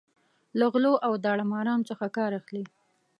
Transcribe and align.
له 0.59 0.65
غلو 0.73 0.93
او 1.05 1.13
داړه 1.23 1.45
مارانو 1.53 1.87
څخه 1.89 2.05
کار 2.17 2.31
اخلي. 2.39 2.65